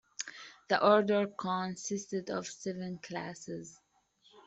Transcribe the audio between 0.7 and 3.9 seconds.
order consisted of seven classes.